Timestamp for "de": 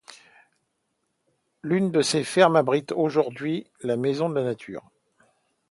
1.91-2.01, 4.29-4.33